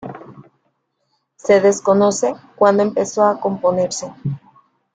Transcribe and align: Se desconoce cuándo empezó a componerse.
Se 1.35 1.61
desconoce 1.61 2.33
cuándo 2.55 2.81
empezó 2.81 3.23
a 3.23 3.39
componerse. 3.39 4.11